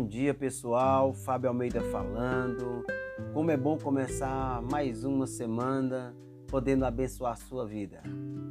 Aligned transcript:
Bom 0.00 0.06
dia, 0.06 0.32
pessoal. 0.32 1.12
Fábio 1.12 1.50
Almeida 1.50 1.82
falando. 1.82 2.86
Como 3.34 3.50
é 3.50 3.56
bom 3.56 3.76
começar 3.76 4.62
mais 4.62 5.04
uma 5.04 5.26
semana 5.26 6.16
podendo 6.48 6.86
abençoar 6.86 7.36
sua 7.36 7.66
vida. 7.66 8.02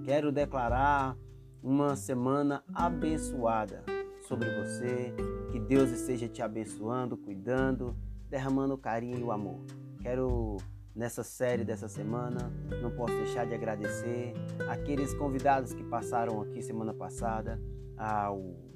Quero 0.03 0.31
declarar 0.31 1.17
uma 1.63 1.95
semana 1.95 2.63
abençoada 2.71 3.83
sobre 4.27 4.47
você. 4.59 5.11
Que 5.51 5.59
Deus 5.59 5.89
esteja 5.89 6.27
te 6.27 6.39
abençoando, 6.43 7.17
cuidando, 7.17 7.97
derramando 8.29 8.77
carinho 8.77 9.17
e 9.17 9.31
amor. 9.31 9.59
Quero 10.03 10.57
nessa 10.95 11.23
série 11.23 11.63
dessa 11.63 11.87
semana, 11.87 12.53
não 12.79 12.91
posso 12.91 13.15
deixar 13.15 13.47
de 13.47 13.55
agradecer 13.55 14.33
aqueles 14.69 15.15
convidados 15.15 15.73
que 15.73 15.83
passaram 15.83 16.43
aqui 16.43 16.61
semana 16.61 16.93
passada, 16.93 17.59
ao 17.97 18.69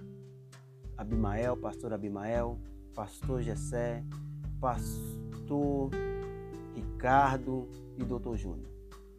Abimael, 0.98 1.58
pastor 1.58 1.94
Abimael, 1.94 2.60
pastor 2.94 3.42
Gessé, 3.42 4.04
pastor 4.60 5.90
Ricardo 6.76 7.68
e 7.98 8.04
doutor 8.04 8.38
Júnior. 8.38 8.70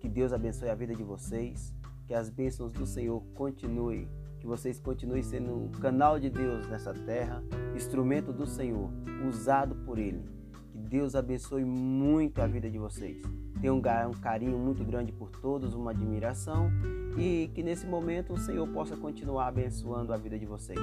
Que 0.01 0.09
Deus 0.09 0.33
abençoe 0.33 0.69
a 0.69 0.75
vida 0.75 0.95
de 0.95 1.03
vocês, 1.03 1.75
que 2.07 2.15
as 2.15 2.29
bênçãos 2.29 2.73
do 2.73 2.87
Senhor 2.87 3.23
continuem, 3.35 4.09
que 4.39 4.47
vocês 4.47 4.79
continuem 4.79 5.23
sendo 5.23 5.67
o 5.67 5.71
canal 5.81 6.19
de 6.19 6.31
Deus 6.31 6.67
nessa 6.67 6.93
terra, 6.93 7.43
instrumento 7.75 8.33
do 8.33 8.47
Senhor, 8.47 8.91
usado 9.27 9.75
por 9.85 9.99
Ele. 9.99 10.23
Que 10.71 10.79
Deus 10.79 11.15
abençoe 11.15 11.65
muito 11.65 12.41
a 12.41 12.47
vida 12.47 12.71
de 12.71 12.79
vocês. 12.79 13.23
Tenham 13.61 13.79
um 13.79 14.13
carinho 14.21 14.59
muito 14.59 14.85
grande 14.85 15.13
por 15.13 15.31
todos, 15.31 15.75
uma 15.75 15.93
admiração 15.93 16.71
e 17.17 17.51
que 17.55 17.63
nesse 17.63 17.87
momento 17.87 18.35
o 18.35 18.39
Senhor 18.39 18.69
possa 18.69 18.97
continuar 18.97 19.49
abençoando 19.49 20.13
a 20.13 20.17
vida 20.17 20.39
de 20.39 20.45
vocês 20.45 20.81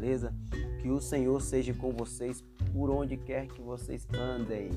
beleza? 0.00 0.32
Que 0.80 0.88
o 0.88 0.98
Senhor 0.98 1.40
seja 1.42 1.74
com 1.74 1.92
vocês 1.92 2.42
por 2.72 2.88
onde 2.88 3.16
quer 3.18 3.46
que 3.46 3.60
vocês 3.60 4.06
andem. 4.14 4.70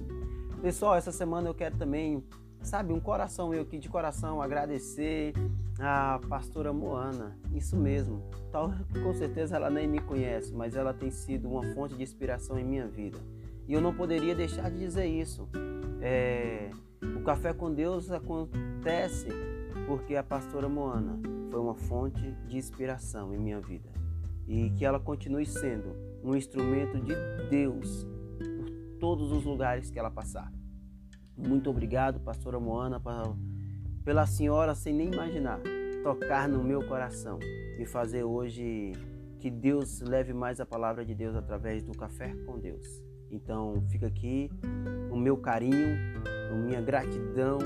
Pessoal, 0.61 0.95
essa 0.95 1.13
semana 1.13 1.47
eu 1.47 1.53
quero 1.53 1.77
também, 1.77 2.21
sabe, 2.61 2.91
um 2.91 2.99
coração, 2.99 3.53
eu 3.53 3.61
aqui 3.61 3.79
de 3.79 3.87
coração, 3.87 4.41
agradecer 4.41 5.33
a 5.79 6.19
pastora 6.27 6.73
Moana. 6.73 7.37
Isso 7.53 7.77
mesmo. 7.77 8.21
Tal, 8.51 8.73
com 9.01 9.13
certeza 9.13 9.55
ela 9.55 9.69
nem 9.69 9.87
me 9.87 9.99
conhece, 9.99 10.53
mas 10.53 10.75
ela 10.75 10.93
tem 10.93 11.09
sido 11.09 11.49
uma 11.49 11.63
fonte 11.73 11.95
de 11.95 12.03
inspiração 12.03 12.59
em 12.59 12.65
minha 12.65 12.87
vida. 12.87 13.17
E 13.65 13.73
eu 13.73 13.79
não 13.79 13.93
poderia 13.93 14.35
deixar 14.35 14.69
de 14.69 14.79
dizer 14.79 15.05
isso. 15.05 15.47
É, 16.01 16.69
o 17.01 17.21
Café 17.23 17.53
com 17.53 17.73
Deus 17.73 18.11
acontece 18.11 19.29
porque 19.87 20.17
a 20.17 20.23
pastora 20.23 20.67
Moana 20.67 21.17
foi 21.49 21.61
uma 21.61 21.75
fonte 21.75 22.29
de 22.45 22.57
inspiração 22.57 23.33
em 23.33 23.37
minha 23.37 23.61
vida 23.61 24.02
e 24.47 24.69
que 24.71 24.85
ela 24.85 24.99
continue 24.99 25.45
sendo 25.45 25.95
um 26.23 26.35
instrumento 26.35 26.99
de 26.99 27.13
Deus 27.49 28.05
por 28.57 28.69
todos 28.99 29.31
os 29.31 29.43
lugares 29.43 29.89
que 29.89 29.99
ela 29.99 30.11
passar. 30.11 30.51
Muito 31.35 31.69
obrigado, 31.69 32.19
pastora 32.19 32.59
Moana, 32.59 33.01
pela 34.03 34.25
senhora, 34.25 34.75
sem 34.75 34.93
nem 34.93 35.11
imaginar, 35.11 35.59
tocar 36.03 36.47
no 36.47 36.63
meu 36.63 36.85
coração 36.87 37.39
e 37.79 37.85
fazer 37.85 38.23
hoje 38.23 38.91
que 39.39 39.49
Deus 39.49 39.99
leve 40.01 40.31
mais 40.31 40.59
a 40.59 40.65
palavra 40.65 41.03
de 41.03 41.13
Deus 41.13 41.35
através 41.35 41.83
do 41.83 41.91
café 41.91 42.33
com 42.45 42.59
Deus. 42.59 42.87
Então, 43.29 43.83
fica 43.89 44.07
aqui 44.07 44.49
o 45.11 45.17
meu 45.17 45.37
carinho, 45.37 45.97
a 46.51 46.55
minha 46.55 46.79
gratidão 46.79 47.57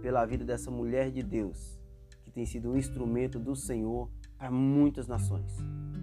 pela 0.00 0.24
vida 0.24 0.44
dessa 0.44 0.70
mulher 0.70 1.10
de 1.10 1.22
Deus, 1.22 1.78
que 2.24 2.30
tem 2.30 2.46
sido 2.46 2.70
um 2.70 2.76
instrumento 2.76 3.38
do 3.38 3.54
Senhor 3.54 4.10
para 4.36 4.50
muitas 4.50 5.06
nações. 5.06 5.54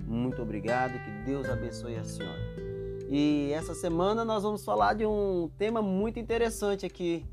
Muito 0.10 0.42
obrigado, 0.42 0.94
que 1.04 1.12
Deus 1.24 1.48
abençoe 1.48 1.96
a 1.96 2.04
senhora. 2.04 2.40
E 3.08 3.52
essa 3.54 3.76
semana 3.76 4.26
nós 4.26 4.42
vamos 4.42 4.66
falar 4.66 4.96
de 4.96 5.06
um 5.06 5.52
tema 5.56 5.84
muito 5.84 6.20
interessante 6.20 6.84
aqui. 6.84 7.24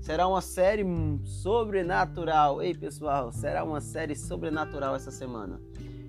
Será 0.00 0.26
uma 0.26 0.40
série 0.40 0.84
sobrenatural. 1.22 2.60
Ei, 2.60 2.74
pessoal, 2.74 3.30
será 3.30 3.62
uma 3.62 3.80
série 3.80 4.16
sobrenatural 4.16 4.96
essa 4.96 5.12
semana. 5.12 5.60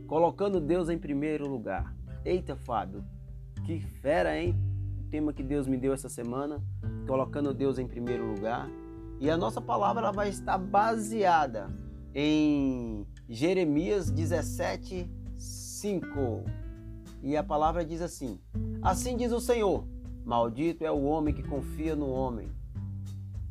Colocando 0.07 0.59
Deus 0.59 0.89
em 0.89 0.97
primeiro 0.97 1.47
lugar. 1.47 1.95
Eita, 2.25 2.55
Fábio, 2.55 3.05
que 3.63 3.79
fera, 3.79 4.35
hein? 4.35 4.59
O 4.99 5.03
tema 5.03 5.31
que 5.31 5.43
Deus 5.43 5.67
me 5.67 5.77
deu 5.77 5.93
essa 5.93 6.09
semana, 6.09 6.59
colocando 7.05 7.53
Deus 7.53 7.77
em 7.77 7.85
primeiro 7.85 8.25
lugar. 8.25 8.67
E 9.19 9.29
a 9.29 9.37
nossa 9.37 9.61
palavra 9.61 10.11
vai 10.11 10.29
estar 10.29 10.57
baseada 10.57 11.69
em 12.15 13.05
Jeremias 13.29 14.09
17, 14.09 15.07
5. 15.85 16.43
E 17.21 17.37
a 17.37 17.43
palavra 17.43 17.85
diz 17.85 18.01
assim: 18.01 18.39
Assim 18.81 19.15
diz 19.15 19.31
o 19.31 19.39
Senhor: 19.39 19.85
Maldito 20.25 20.83
é 20.83 20.89
o 20.89 21.03
homem 21.03 21.31
que 21.31 21.43
confia 21.43 21.95
no 21.95 22.09
homem, 22.09 22.51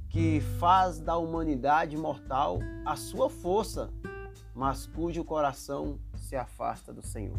que 0.08 0.40
faz 0.58 0.98
da 0.98 1.16
humanidade 1.16 1.96
mortal 1.96 2.58
a 2.84 2.96
sua 2.96 3.30
força, 3.30 3.88
mas 4.52 4.84
cujo 4.84 5.22
coração 5.22 6.00
se 6.16 6.34
afasta 6.34 6.92
do 6.92 7.06
Senhor. 7.06 7.38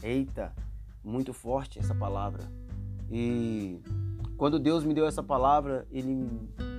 Eita, 0.00 0.54
muito 1.02 1.32
forte 1.32 1.80
essa 1.80 1.94
palavra. 1.96 2.44
E 3.10 3.82
quando 4.36 4.60
Deus 4.60 4.84
me 4.84 4.94
deu 4.94 5.08
essa 5.08 5.22
palavra, 5.22 5.84
ele 5.90 6.30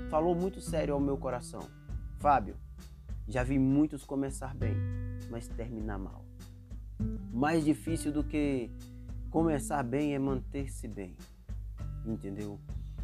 falou 0.10 0.34
muito 0.34 0.62
sério 0.62 0.94
ao 0.94 1.00
meu 1.02 1.18
coração. 1.18 1.68
Fábio, 2.20 2.56
já 3.28 3.44
vi 3.44 3.60
muitos 3.60 4.06
começar 4.06 4.56
bem, 4.56 4.78
mas 5.30 5.50
terminar 5.50 6.00
mal. 6.00 6.29
Mais 7.32 7.64
difícil 7.64 8.12
do 8.12 8.24
que 8.24 8.70
começar 9.30 9.84
bem 9.84 10.14
é 10.14 10.20
manter-se 10.20 10.88
bem, 10.88 11.16
entendeu? 12.06 12.60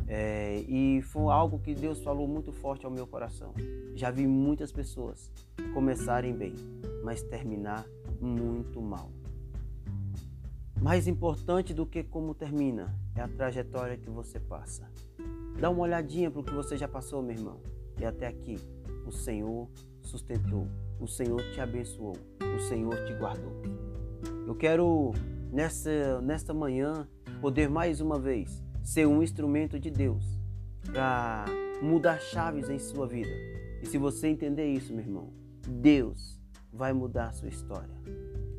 É, 0.08 0.60
e 0.68 1.02
foi 1.02 1.32
algo 1.32 1.60
que 1.60 1.74
Deus 1.74 2.02
falou 2.04 2.28
muito 2.28 2.52
forte 2.52 2.86
ao 2.86 2.92
meu 2.92 3.08
coração. 3.08 3.54
Já 3.96 4.12
vi 4.12 4.28
muitas 4.28 4.72
pessoas 4.72 5.32
começarem 5.74 6.34
bem, 6.34 6.54
mas 7.04 7.22
terminar 7.24 7.86
muito 8.22 8.82
mal. 8.82 9.10
Mais 10.82 11.08
importante 11.08 11.74
do 11.74 11.86
que 11.86 12.04
como 12.04 12.36
termina 12.36 12.94
é 13.16 13.22
a 13.22 13.28
trajetória 13.28 13.98
que 13.98 14.10
você 14.10 14.40
passa. 14.40 14.88
Dá 15.60 15.70
uma 15.70 15.82
olhadinha 15.82 16.30
para 16.30 16.42
o 16.42 16.44
que 16.44 16.54
você 16.54 16.78
já 16.78 16.88
passou, 16.88 17.24
meu 17.24 17.36
irmão. 17.36 17.60
E 18.00 18.06
até 18.06 18.28
aqui, 18.28 18.58
o 19.08 19.12
Senhor 19.12 19.70
sustentou, 20.02 20.68
o 21.00 21.08
Senhor 21.08 21.42
te 21.54 21.62
abençoou, 21.62 22.18
o 22.56 22.60
Senhor 22.60 22.94
te 23.06 23.14
guardou. 23.14 23.54
Eu 24.48 24.56
quero 24.56 25.12
nessa 25.52 26.22
nesta 26.22 26.54
manhã 26.54 27.08
poder 27.42 27.70
mais 27.70 28.02
uma 28.02 28.20
vez 28.20 28.64
ser 28.84 29.08
um 29.08 29.22
instrumento 29.22 29.80
de 29.80 29.90
Deus 29.90 30.40
para 30.92 31.46
mudar 31.82 32.20
chaves 32.20 32.70
em 32.70 32.80
sua 32.80 33.08
vida. 33.08 33.32
E 33.82 33.86
se 33.88 33.98
você 33.98 34.28
entender 34.28 34.68
isso, 34.68 34.94
meu 34.94 35.04
irmão, 35.04 35.34
Deus 35.68 36.40
vai 36.72 36.94
mudar 36.94 37.28
a 37.28 37.32
sua 37.32 37.50
história. 37.50 37.96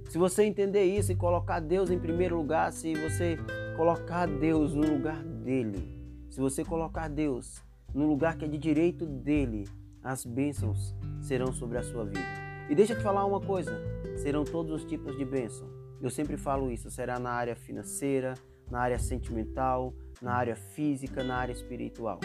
Se 0.09 0.19
você 0.19 0.44
entender 0.44 0.84
isso 0.84 1.12
e 1.12 1.17
colocar 1.17 1.61
Deus 1.61 1.91
em 1.91 1.99
primeiro 1.99 2.37
lugar, 2.37 2.73
se 2.73 2.94
você 2.94 3.37
colocar 3.77 4.27
Deus 4.27 4.75
no 4.75 4.87
lugar 4.87 5.23
dele, 5.23 6.00
se 6.31 6.41
você 6.41 6.65
colocar 6.65 7.09
Deus 7.09 7.62
no 7.94 8.06
lugar 8.06 8.37
que 8.37 8.44
é 8.44 8.49
de 8.49 8.59
direito 8.59 9.05
dele, 9.05 9.65
as 10.03 10.25
bênçãos 10.25 10.94
serão 11.21 11.53
sobre 11.53 11.78
a 11.78 11.83
sua 11.83 12.05
vida. 12.05 12.46
E 12.69 12.75
deixa 12.75 12.93
eu 12.93 12.99
te 12.99 13.03
falar 13.03 13.25
uma 13.25 13.41
coisa: 13.41 13.72
serão 14.16 14.44
todos 14.44 14.72
os 14.72 14.84
tipos 14.84 15.16
de 15.16 15.25
bênção. 15.25 15.69
Eu 16.00 16.10
sempre 16.10 16.37
falo 16.37 16.71
isso: 16.71 16.91
será 16.91 17.19
na 17.19 17.31
área 17.31 17.54
financeira, 17.54 18.34
na 18.71 18.81
área 18.81 18.99
sentimental, 18.99 19.94
na 20.21 20.34
área 20.34 20.56
física, 20.56 21.22
na 21.22 21.37
área 21.37 21.53
espiritual. 21.53 22.19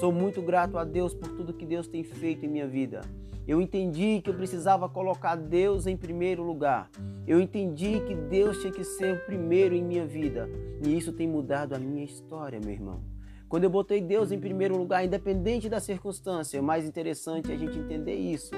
Sou 0.00 0.10
muito 0.10 0.40
grato 0.40 0.78
a 0.78 0.84
Deus 0.84 1.14
por 1.14 1.28
tudo 1.28 1.52
que 1.52 1.66
Deus 1.66 1.86
tem 1.86 2.02
feito 2.02 2.46
em 2.46 2.48
minha 2.48 2.66
vida. 2.66 3.02
Eu 3.46 3.60
entendi 3.60 4.22
que 4.22 4.30
eu 4.30 4.34
precisava 4.34 4.88
colocar 4.88 5.36
Deus 5.36 5.86
em 5.86 5.98
primeiro 5.98 6.42
lugar. 6.42 6.90
Eu 7.26 7.38
entendi 7.38 8.00
que 8.00 8.14
Deus 8.14 8.58
tinha 8.60 8.72
que 8.72 8.82
ser 8.82 9.16
o 9.16 9.26
primeiro 9.26 9.74
em 9.74 9.84
minha 9.84 10.06
vida. 10.06 10.48
E 10.82 10.96
isso 10.96 11.12
tem 11.12 11.28
mudado 11.28 11.74
a 11.74 11.78
minha 11.78 12.04
história, 12.04 12.58
meu 12.58 12.70
irmão. 12.72 13.02
Quando 13.46 13.64
eu 13.64 13.70
botei 13.70 14.00
Deus 14.00 14.32
em 14.32 14.40
primeiro 14.40 14.76
lugar, 14.76 15.04
independente 15.04 15.68
da 15.68 15.78
circunstância, 15.78 16.56
é 16.56 16.62
mais 16.62 16.86
interessante 16.86 17.52
a 17.52 17.56
gente 17.56 17.78
entender 17.78 18.14
isso, 18.14 18.54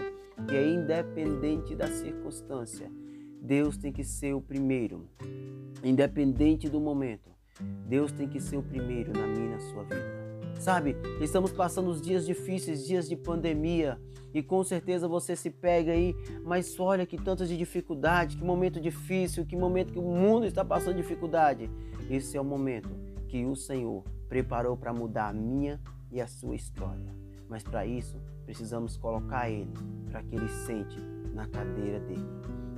que 0.48 0.54
é 0.54 0.68
independente 0.68 1.74
da 1.74 1.86
circunstância. 1.86 2.90
Deus 3.40 3.76
tem 3.76 3.92
que 3.92 4.04
ser 4.04 4.34
o 4.34 4.40
primeiro, 4.40 5.08
independente 5.82 6.68
do 6.68 6.80
momento. 6.80 7.30
Deus 7.86 8.12
tem 8.12 8.28
que 8.28 8.40
ser 8.40 8.56
o 8.56 8.62
primeiro 8.62 9.12
na 9.12 9.26
minha 9.26 9.46
e 9.46 9.50
na 9.50 9.60
sua 9.60 9.84
vida. 9.84 10.26
Sabe, 10.58 10.96
estamos 11.20 11.52
passando 11.52 11.88
os 11.88 12.00
dias 12.00 12.26
difíceis, 12.26 12.86
dias 12.86 13.08
de 13.08 13.16
pandemia, 13.16 14.00
e 14.34 14.42
com 14.42 14.62
certeza 14.64 15.08
você 15.08 15.34
se 15.36 15.50
pega 15.50 15.92
aí, 15.92 16.14
mas 16.44 16.78
olha 16.78 17.06
que 17.06 17.16
tantas 17.16 17.48
de 17.48 17.56
dificuldade, 17.56 18.36
que 18.36 18.44
momento 18.44 18.80
difícil, 18.80 19.46
que 19.46 19.56
momento 19.56 19.92
que 19.92 19.98
o 19.98 20.02
mundo 20.02 20.44
está 20.44 20.64
passando 20.64 20.96
dificuldade. 20.96 21.70
Esse 22.10 22.36
é 22.36 22.40
o 22.40 22.44
momento 22.44 22.90
que 23.28 23.44
o 23.46 23.54
Senhor 23.56 24.04
preparou 24.28 24.76
para 24.76 24.92
mudar 24.92 25.28
a 25.28 25.32
minha 25.32 25.80
e 26.10 26.20
a 26.20 26.26
sua 26.26 26.54
história. 26.54 27.25
Mas 27.48 27.62
para 27.62 27.86
isso, 27.86 28.20
precisamos 28.44 28.96
colocar 28.96 29.48
Ele 29.50 29.72
para 30.10 30.22
que 30.22 30.34
Ele 30.34 30.48
sente 30.48 30.98
na 31.34 31.46
cadeira 31.46 32.00
dele, 32.00 32.26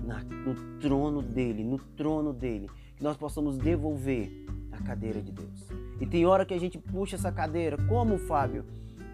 na, 0.05 0.23
no 0.23 0.79
trono 0.81 1.23
dele, 1.23 1.65
no 1.65 1.79
trono 1.79 2.33
dele, 2.33 2.69
que 2.97 3.03
nós 3.03 3.17
possamos 3.17 3.57
devolver 3.57 4.31
na 4.71 4.79
cadeira 4.79 5.23
de 5.23 5.33
Deus. 5.33 5.69
E 6.01 6.07
tem 6.07 6.27
hora 6.27 6.45
que 6.45 6.55
a 6.55 6.59
gente 6.59 6.79
puxa 6.79 7.17
essa 7.17 7.31
cadeira, 7.33 7.77
como 7.89 8.19
Fábio, 8.19 8.65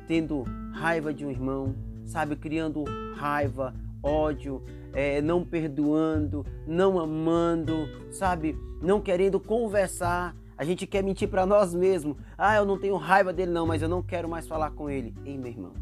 tendo 0.06 0.44
raiva 0.72 1.12
de 1.12 1.24
um 1.24 1.30
irmão, 1.30 1.74
sabe, 2.04 2.36
criando 2.36 2.84
raiva, 3.14 3.74
ódio, 4.02 4.62
é, 4.92 5.20
não 5.20 5.44
perdoando, 5.44 6.44
não 6.66 7.00
amando, 7.00 7.88
sabe, 8.12 8.56
não 8.80 9.00
querendo 9.00 9.40
conversar. 9.40 10.36
A 10.56 10.64
gente 10.64 10.86
quer 10.86 11.02
mentir 11.02 11.28
para 11.28 11.44
nós 11.44 11.74
mesmos. 11.74 12.16
Ah, 12.38 12.56
eu 12.56 12.64
não 12.64 12.78
tenho 12.78 12.96
raiva 12.96 13.32
dele 13.32 13.50
não, 13.50 13.66
mas 13.66 13.82
eu 13.82 13.88
não 13.88 14.02
quero 14.02 14.28
mais 14.28 14.46
falar 14.46 14.70
com 14.70 14.88
ele. 14.88 15.14
Ei, 15.24 15.36
meu 15.36 15.48
irmão, 15.48 15.72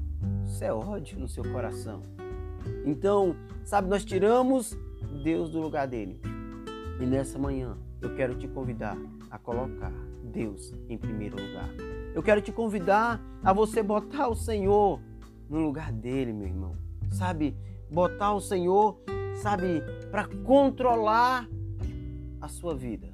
isso 0.47 0.65
é 0.65 0.73
ódio 0.73 1.19
no 1.19 1.29
seu 1.29 1.45
coração. 1.45 2.03
Então, 2.85 3.37
sabe, 3.65 3.89
nós 3.89 4.05
tiramos 4.05 4.77
Deus 5.23 5.51
do 5.51 5.61
lugar 5.61 5.87
dele. 5.87 6.21
E 7.01 7.05
nessa 7.05 7.39
manhã 7.39 7.77
eu 8.01 8.15
quero 8.15 8.35
te 8.35 8.49
convidar 8.49 8.97
a 9.31 9.39
colocar 9.39 9.93
Deus 10.25 10.75
em 10.89 10.97
primeiro 10.97 11.37
lugar. 11.37 11.69
Eu 12.15 12.23
quero 12.23 12.41
te 12.41 12.53
convidar 12.53 13.21
a 13.43 13.53
você 13.53 13.83
botar 13.83 14.29
o 14.29 14.35
Senhor 14.35 15.01
no 15.49 15.59
lugar 15.61 15.93
dele, 15.93 16.33
meu 16.33 16.47
irmão. 16.47 16.77
Sabe, 17.11 17.55
botar 17.91 18.33
o 18.33 18.41
Senhor, 18.41 18.99
sabe, 19.35 19.83
para 20.11 20.27
controlar 20.45 21.49
a 22.41 22.49
sua 22.49 22.75
vida. 22.75 23.12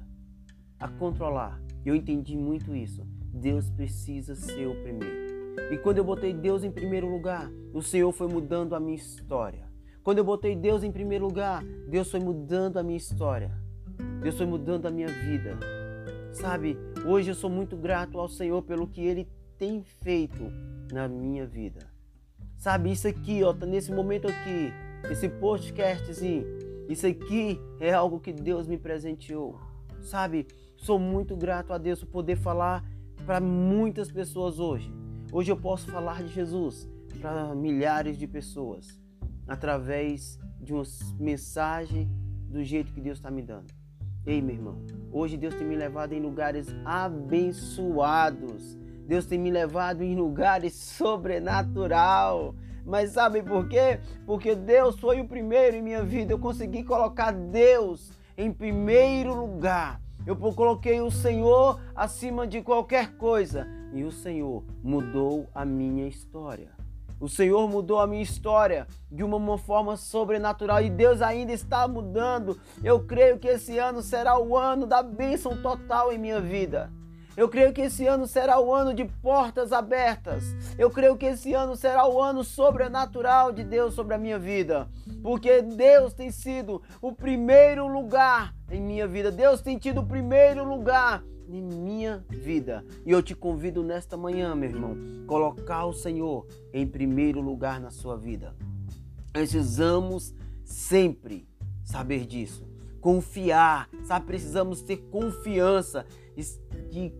A 0.79 0.87
controlar. 0.87 1.61
Eu 1.85 1.95
entendi 1.95 2.37
muito 2.37 2.75
isso. 2.75 3.05
Deus 3.33 3.69
precisa 3.69 4.35
ser 4.35 4.67
o 4.67 4.81
primeiro. 4.81 5.29
E 5.71 5.77
quando 5.77 5.97
eu 5.97 6.03
botei 6.03 6.33
Deus 6.33 6.63
em 6.63 6.71
primeiro 6.71 7.09
lugar, 7.09 7.51
o 7.73 7.81
Senhor 7.81 8.11
foi 8.11 8.27
mudando 8.27 8.73
a 8.75 8.79
minha 8.79 8.95
história. 8.95 9.67
Quando 10.01 10.19
eu 10.19 10.23
botei 10.23 10.55
Deus 10.55 10.83
em 10.83 10.91
primeiro 10.91 11.25
lugar, 11.25 11.63
Deus 11.87 12.09
foi 12.09 12.19
mudando 12.19 12.77
a 12.77 12.83
minha 12.83 12.97
história. 12.97 13.51
Deus 14.21 14.37
foi 14.37 14.45
mudando 14.45 14.85
a 14.85 14.91
minha 14.91 15.07
vida. 15.07 15.59
Sabe, 16.31 16.77
hoje 17.05 17.31
eu 17.31 17.35
sou 17.35 17.49
muito 17.49 17.75
grato 17.75 18.17
ao 18.19 18.29
Senhor 18.29 18.61
pelo 18.63 18.87
que 18.87 19.01
Ele 19.01 19.27
tem 19.57 19.83
feito 19.83 20.51
na 20.91 21.07
minha 21.07 21.45
vida. 21.45 21.87
Sabe, 22.57 22.91
isso 22.91 23.07
aqui, 23.07 23.43
ó, 23.43 23.53
tá 23.53 23.65
nesse 23.65 23.91
momento 23.91 24.27
aqui, 24.27 24.71
esse 25.11 25.29
podcastzinho, 25.29 26.45
isso 26.87 27.05
aqui 27.05 27.59
é 27.79 27.93
algo 27.93 28.19
que 28.19 28.33
Deus 28.33 28.67
me 28.67 28.77
presenteou. 28.77 29.59
Sabe, 30.01 30.47
sou 30.75 30.97
muito 30.97 31.35
grato 31.35 31.73
a 31.73 31.77
Deus 31.77 31.99
por 32.03 32.09
poder 32.09 32.35
falar 32.35 32.83
para 33.25 33.39
muitas 33.39 34.11
pessoas 34.11 34.59
hoje. 34.59 34.91
Hoje 35.31 35.51
eu 35.51 35.57
posso 35.57 35.91
falar 35.91 36.23
de 36.23 36.29
Jesus 36.29 36.87
para 37.21 37.53
milhares 37.53 38.17
de 38.17 38.27
pessoas 38.27 38.99
através 39.47 40.39
de 40.59 40.73
uma 40.73 40.83
mensagem 41.19 42.09
do 42.47 42.63
jeito 42.63 42.93
que 42.93 43.01
Deus 43.01 43.17
está 43.17 43.29
me 43.29 43.41
dando. 43.41 43.71
Ei, 44.25 44.41
meu 44.41 44.55
irmão, 44.55 44.81
hoje 45.11 45.37
Deus 45.37 45.55
tem 45.55 45.67
me 45.67 45.75
levado 45.75 46.13
em 46.13 46.19
lugares 46.19 46.67
abençoados. 46.85 48.77
Deus 49.07 49.25
tem 49.25 49.39
me 49.39 49.49
levado 49.49 50.03
em 50.03 50.15
lugares 50.15 50.73
sobrenatural. 50.75 52.55
Mas 52.85 53.11
sabe 53.11 53.43
por 53.43 53.67
quê? 53.67 53.99
Porque 54.25 54.55
Deus 54.55 54.99
foi 54.99 55.19
o 55.19 55.27
primeiro 55.27 55.77
em 55.77 55.81
minha 55.81 56.03
vida. 56.03 56.33
Eu 56.33 56.39
consegui 56.39 56.83
colocar 56.83 57.31
Deus 57.31 58.11
em 58.39 58.53
primeiro 58.53 59.33
lugar. 59.35 59.99
Eu 60.25 60.33
coloquei 60.33 61.01
o 61.01 61.11
Senhor 61.11 61.81
acima 61.93 62.47
de 62.47 62.61
qualquer 62.61 63.17
coisa 63.17 63.67
e 63.93 64.05
o 64.05 64.11
Senhor 64.13 64.63
mudou 64.81 65.49
a 65.53 65.65
minha 65.65 66.07
história. 66.07 66.71
O 67.19 67.27
Senhor 67.27 67.67
mudou 67.69 67.99
a 67.99 68.07
minha 68.07 68.23
história 68.23 68.87
de 69.11 69.25
uma 69.25 69.57
forma 69.57 69.97
sobrenatural 69.97 70.81
e 70.81 70.89
Deus 70.89 71.21
ainda 71.21 71.51
está 71.51 71.85
mudando. 71.85 72.57
Eu 72.81 73.05
creio 73.05 73.37
que 73.37 73.47
esse 73.49 73.77
ano 73.77 74.01
será 74.01 74.39
o 74.39 74.55
ano 74.55 74.87
da 74.87 75.03
bênção 75.03 75.61
total 75.61 76.13
em 76.13 76.17
minha 76.17 76.39
vida. 76.39 76.89
Eu 77.39 77.47
creio 77.47 77.71
que 77.71 77.83
esse 77.83 78.05
ano 78.05 78.27
será 78.27 78.59
o 78.59 78.73
ano 78.73 78.93
de 78.93 79.05
portas 79.05 79.71
abertas. 79.71 80.43
Eu 80.77 80.91
creio 80.91 81.15
que 81.15 81.25
esse 81.25 81.53
ano 81.53 81.73
será 81.73 82.05
o 82.05 82.21
ano 82.21 82.43
sobrenatural 82.43 83.53
de 83.53 83.63
Deus 83.63 83.93
sobre 83.93 84.13
a 84.13 84.17
minha 84.17 84.37
vida. 84.37 84.89
Porque 85.23 85.61
Deus 85.61 86.13
tem 86.13 86.31
sido 86.31 86.81
o 87.01 87.13
primeiro 87.13 87.87
lugar 87.87 88.53
em 88.69 88.81
minha 88.81 89.07
vida. 89.07 89.31
Deus 89.31 89.61
tem 89.61 89.77
tido 89.77 90.01
o 90.01 90.05
primeiro 90.05 90.65
lugar 90.65 91.23
em 91.47 91.61
minha 91.61 92.25
vida. 92.27 92.83
E 93.05 93.11
eu 93.11 93.23
te 93.23 93.33
convido 93.33 93.83
nesta 93.83 94.17
manhã, 94.17 94.53
meu 94.53 94.69
irmão, 94.69 94.97
colocar 95.25 95.85
o 95.85 95.93
Senhor 95.93 96.45
em 96.73 96.85
primeiro 96.85 97.39
lugar 97.39 97.79
na 97.79 97.89
sua 97.89 98.17
vida. 98.17 98.53
Precisamos 99.31 100.35
sempre 100.65 101.47
saber 101.85 102.25
disso. 102.25 102.67
Confiar, 103.01 103.89
sabe? 104.03 104.25
Precisamos 104.25 104.81
ter 104.81 104.97
confiança 105.11 106.05
de 106.89 107.13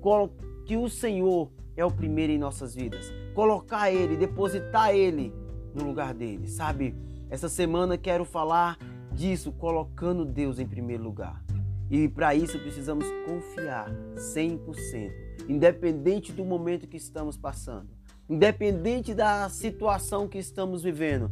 que 0.65 0.77
o 0.77 0.89
Senhor 0.89 1.51
é 1.75 1.85
o 1.85 1.91
primeiro 1.91 2.33
em 2.33 2.37
nossas 2.37 2.75
vidas. 2.75 3.11
Colocar 3.33 3.91
Ele, 3.91 4.17
depositar 4.17 4.93
Ele 4.93 5.33
no 5.73 5.83
lugar 5.83 6.13
dele, 6.13 6.47
sabe? 6.47 6.95
Essa 7.29 7.47
semana 7.47 7.97
quero 7.97 8.25
falar 8.25 8.77
disso, 9.11 9.51
colocando 9.51 10.25
Deus 10.25 10.59
em 10.59 10.67
primeiro 10.67 11.03
lugar. 11.03 11.43
E 11.89 12.07
para 12.07 12.35
isso 12.35 12.59
precisamos 12.59 13.05
confiar 13.25 13.89
100%, 14.15 15.11
independente 15.47 16.31
do 16.31 16.45
momento 16.45 16.87
que 16.87 16.97
estamos 16.97 17.37
passando, 17.37 17.89
independente 18.29 19.13
da 19.13 19.49
situação 19.49 20.27
que 20.27 20.37
estamos 20.37 20.83
vivendo. 20.83 21.31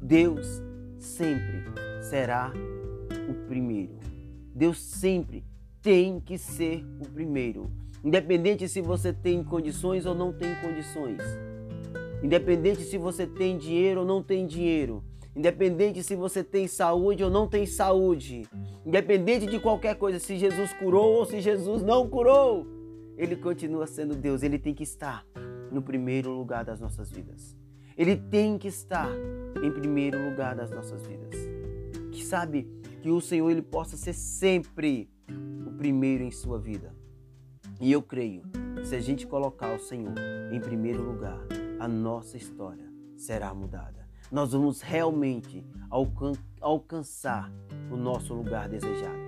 Deus 0.00 0.62
sempre 0.98 1.64
será 2.02 2.52
o 3.28 3.34
primeiro. 3.46 3.98
Deus 4.54 4.78
sempre 4.78 5.44
tem 5.82 6.20
que 6.20 6.38
ser 6.38 6.84
o 7.00 7.08
primeiro. 7.10 7.70
Independente 8.02 8.68
se 8.68 8.80
você 8.80 9.12
tem 9.12 9.42
condições 9.42 10.06
ou 10.06 10.14
não 10.14 10.32
tem 10.32 10.54
condições. 10.56 11.20
Independente 12.22 12.82
se 12.82 12.96
você 12.96 13.26
tem 13.26 13.58
dinheiro 13.58 14.00
ou 14.00 14.06
não 14.06 14.22
tem 14.22 14.46
dinheiro. 14.46 15.02
Independente 15.36 16.02
se 16.02 16.14
você 16.14 16.44
tem 16.44 16.68
saúde 16.68 17.24
ou 17.24 17.30
não 17.30 17.48
tem 17.48 17.66
saúde, 17.66 18.46
independente 18.86 19.46
de 19.46 19.58
qualquer 19.58 19.96
coisa, 19.96 20.20
se 20.20 20.38
Jesus 20.38 20.72
curou 20.74 21.14
ou 21.14 21.24
se 21.24 21.40
Jesus 21.40 21.82
não 21.82 22.08
curou, 22.08 22.64
ele 23.18 23.34
continua 23.34 23.86
sendo 23.86 24.14
Deus, 24.14 24.44
ele 24.44 24.60
tem 24.60 24.72
que 24.72 24.84
estar 24.84 25.26
no 25.72 25.82
primeiro 25.82 26.30
lugar 26.30 26.64
das 26.64 26.80
nossas 26.80 27.10
vidas. 27.10 27.56
Ele 27.98 28.16
tem 28.16 28.56
que 28.58 28.68
estar 28.68 29.10
em 29.62 29.70
primeiro 29.72 30.24
lugar 30.30 30.54
das 30.54 30.70
nossas 30.70 31.04
vidas. 31.04 31.34
Que 32.12 32.24
sabe 32.24 32.68
que 33.04 33.10
o 33.10 33.20
Senhor 33.20 33.50
ele 33.50 33.60
possa 33.60 33.98
ser 33.98 34.14
sempre 34.14 35.10
o 35.66 35.72
primeiro 35.72 36.24
em 36.24 36.30
sua 36.30 36.58
vida. 36.58 36.96
E 37.78 37.92
eu 37.92 38.00
creio, 38.00 38.44
se 38.82 38.96
a 38.96 39.00
gente 39.00 39.26
colocar 39.26 39.76
o 39.76 39.78
Senhor 39.78 40.14
em 40.50 40.58
primeiro 40.58 41.02
lugar, 41.02 41.38
a 41.78 41.86
nossa 41.86 42.38
história 42.38 42.90
será 43.14 43.52
mudada 43.52 44.04
nós 44.34 44.52
vamos 44.52 44.80
realmente 44.80 45.64
alcan 45.88 46.32
alcançar 46.60 47.52
o 47.88 47.96
nosso 47.96 48.34
lugar 48.34 48.68
desejado. 48.68 49.23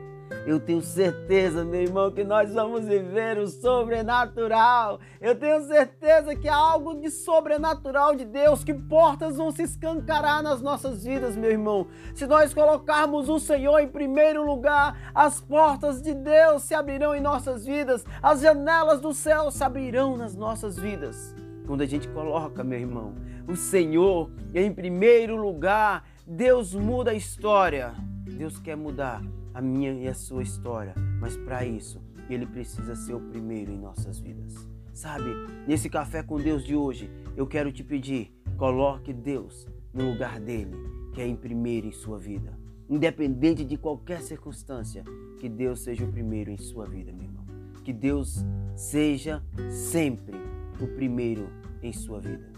Eu 0.47 0.61
tenho 0.61 0.81
certeza, 0.81 1.65
meu 1.65 1.83
irmão, 1.83 2.09
que 2.13 2.23
nós 2.23 2.55
vamos 2.55 2.85
viver 2.85 3.37
o 3.37 3.49
sobrenatural. 3.49 5.01
Eu 5.21 5.35
tenho 5.35 5.61
certeza 5.67 6.37
que 6.37 6.49
há 6.49 6.55
algo 6.55 6.95
de 6.95 7.11
sobrenatural 7.11 8.15
de 8.15 8.25
Deus, 8.25 8.63
que 8.63 8.73
portas 8.73 9.39
vão 9.39 9.51
se 9.51 9.65
escancarar 9.65 10.45
nas 10.45 10.63
nossas 10.63 11.03
vidas, 11.03 11.37
meu 11.37 11.51
irmão. 11.51 11.89
Se 12.15 12.29
nós 12.29 12.55
colocarmos 12.55 13.29
o 13.29 13.41
Senhor 13.41 13.81
em 13.81 13.89
primeiro 13.89 14.47
lugar, 14.47 15.11
as 15.13 15.41
portas 15.41 16.01
de 16.01 16.15
Deus 16.15 16.63
se 16.63 16.75
abrirão 16.75 17.13
em 17.13 17.21
nossas 17.21 17.67
vidas, 17.67 18.05
as 18.23 18.41
janelas 18.41 19.01
do 19.01 19.13
céu 19.13 19.51
se 19.51 19.65
abrirão 19.65 20.17
nas 20.17 20.37
nossas 20.37 20.79
vidas. 20.79 21.35
Quando 21.67 21.81
a 21.81 21.87
gente 21.87 22.07
coloca, 22.11 22.63
meu 22.63 22.79
irmão, 22.79 23.17
o 23.49 23.57
Senhor 23.57 24.31
em 24.55 24.73
primeiro 24.73 25.35
lugar, 25.35 26.05
Deus 26.25 26.73
muda 26.73 27.11
a 27.11 27.15
história. 27.15 27.95
Deus 28.39 28.61
quer 28.61 28.77
mudar 28.77 29.21
a 29.57 29.63
minha 29.63 29.91
e 29.91 30.07
a 30.07 30.13
sua 30.13 30.43
história, 30.43 30.95
mas 31.19 31.35
para 31.35 31.65
isso, 31.65 31.99
ele 32.29 32.45
precisa 32.45 32.95
ser 32.95 33.15
o 33.15 33.21
primeiro 33.21 33.73
em 33.73 33.79
nossas 33.79 34.19
vidas. 34.19 34.69
Sabe, 34.93 35.31
nesse 35.67 35.89
café 35.89 36.23
com 36.23 36.37
Deus 36.37 36.63
de 36.63 36.77
hoje, 36.77 37.11
eu 37.35 37.47
quero 37.47 37.73
te 37.73 37.83
pedir, 37.83 38.31
coloque 38.59 39.15
Deus 39.15 39.67
no 39.95 40.11
lugar 40.11 40.39
dele, 40.39 40.77
que 41.15 41.23
é 41.23 41.27
em 41.27 41.35
primeiro 41.35 41.87
em 41.87 41.93
sua 41.93 42.19
vida. 42.19 42.53
Independente 42.87 43.65
de 43.65 43.79
qualquer 43.79 44.21
circunstância, 44.21 45.03
que 45.39 45.49
Deus 45.49 45.81
seja 45.81 46.05
o 46.05 46.13
primeiro 46.13 46.51
em 46.51 46.59
sua 46.59 46.85
vida, 46.85 47.11
meu 47.11 47.25
irmão. 47.25 47.47
Que 47.83 47.95
Deus 47.95 48.45
seja 48.75 49.43
sempre 49.71 50.37
o 50.79 50.87
primeiro 50.87 51.49
em 51.83 51.95
sua 51.95 52.21
vida. 52.21 52.53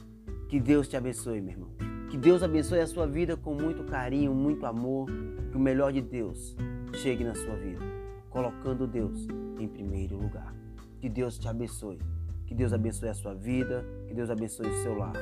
Que 0.48 0.58
Deus 0.58 0.88
te 0.88 0.96
abençoe, 0.96 1.40
meu 1.40 1.52
irmão. 1.52 1.70
Que 2.10 2.16
Deus 2.16 2.42
abençoe 2.42 2.80
a 2.80 2.86
sua 2.88 3.06
vida 3.06 3.36
com 3.36 3.54
muito 3.54 3.84
carinho, 3.84 4.34
muito 4.34 4.66
amor. 4.66 5.08
Que 5.52 5.56
o 5.56 5.60
melhor 5.60 5.92
de 5.92 6.00
Deus 6.00 6.56
chegue 7.02 7.24
na 7.24 7.34
sua 7.34 7.54
vida, 7.56 7.84
colocando 8.28 8.86
Deus 8.86 9.26
em 9.58 9.68
primeiro 9.68 10.16
lugar. 10.16 10.54
Que 11.00 11.08
Deus 11.08 11.38
te 11.38 11.48
abençoe. 11.48 11.98
Que 12.46 12.54
Deus 12.54 12.72
abençoe 12.72 13.08
a 13.08 13.14
sua 13.14 13.34
vida. 13.34 13.84
Que 14.06 14.14
Deus 14.14 14.30
abençoe 14.30 14.68
o 14.68 14.82
seu 14.82 14.96
lar. 14.96 15.14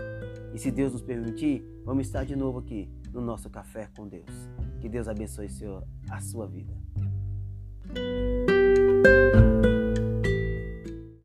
E 0.54 0.58
se 0.58 0.70
Deus 0.70 0.92
nos 0.92 1.02
permitir, 1.02 1.62
vamos 1.84 2.06
estar 2.06 2.24
de 2.24 2.34
novo 2.34 2.60
aqui 2.60 2.88
no 3.12 3.20
nosso 3.20 3.50
Café 3.50 3.88
com 3.96 4.08
Deus. 4.08 4.30
Que 4.80 4.88
Deus 4.88 5.08
abençoe 5.08 5.48
a 6.10 6.20
sua 6.20 6.46
vida. 6.46 6.72